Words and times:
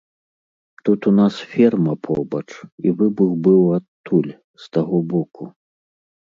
Тут 0.87 0.99
у 1.09 1.11
нас 1.19 1.33
ферма 1.51 1.93
побач, 2.07 2.45
і 2.85 2.95
выбух 3.03 3.31
быў 3.49 3.61
адтуль, 3.79 4.31
з 4.65 4.73
таго 4.79 4.97
боку. 5.15 5.43